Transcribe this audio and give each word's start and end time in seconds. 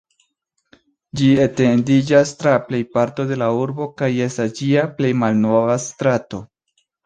Ĝi 1.21 1.27
etendiĝas 1.43 2.33
tra 2.41 2.55
plejparto 2.71 3.27
de 3.35 3.39
la 3.43 3.51
urbo 3.61 3.89
kaj 4.03 4.11
estas 4.31 4.59
ĝia 4.63 4.89
plej 4.99 5.15
malnova 5.23 5.81
strato. 5.89 6.45